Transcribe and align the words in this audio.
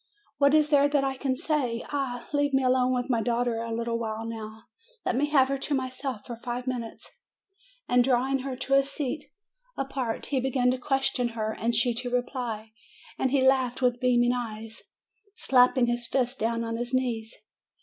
What 0.39 0.55
is 0.55 0.69
there 0.69 0.89
that 0.89 1.03
I 1.03 1.15
can 1.15 1.35
say? 1.35 1.85
Ah! 1.91 2.27
leave 2.33 2.55
me 2.55 2.63
alone 2.63 2.91
with 2.91 3.07
my 3.07 3.21
daughter 3.21 3.61
a 3.61 3.71
little 3.71 3.99
while 3.99 4.25
now. 4.25 4.63
Let 5.05 5.15
me 5.15 5.27
have 5.27 5.47
her 5.49 5.59
to 5.59 5.75
myself 5.75 6.25
for 6.25 6.37
five 6.37 6.65
minutes." 6.65 7.19
And 7.87 8.03
drawing 8.03 8.39
her 8.39 8.55
to 8.55 8.73
a 8.73 8.81
seat 8.81 9.25
apart 9.77 10.25
he 10.25 10.39
began 10.39 10.71
to 10.71 10.79
question 10.79 11.29
her, 11.37 11.53
and 11.55 11.75
she 11.75 11.93
to 11.93 12.09
reply, 12.09 12.71
and 13.19 13.29
he 13.29 13.43
laughed 13.45 13.83
with 13.83 13.99
beaming 13.99 14.33
eyes, 14.33 14.81
slapping 15.35 15.85
his 15.85 16.07
fists 16.07 16.35
down 16.35 16.63
on 16.63 16.77
his 16.77 16.95
knees. 16.95 17.35